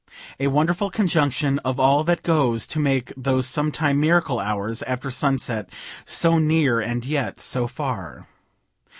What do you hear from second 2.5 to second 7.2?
to make those sometime miracle hours after sunset so near and